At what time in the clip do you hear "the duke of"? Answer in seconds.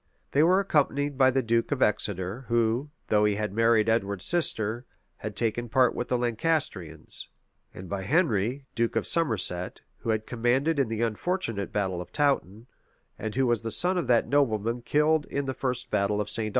1.29-1.83